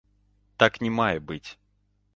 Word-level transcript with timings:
Так 0.63 0.81
не 0.87 0.91
мае 0.99 1.15
быць. 1.31 1.47